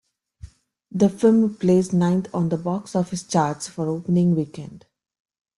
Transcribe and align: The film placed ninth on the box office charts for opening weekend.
The 0.91 1.09
film 1.09 1.57
placed 1.57 1.93
ninth 1.93 2.27
on 2.33 2.49
the 2.49 2.57
box 2.57 2.95
office 2.95 3.21
charts 3.21 3.67
for 3.67 3.87
opening 3.87 4.33
weekend. 4.33 4.87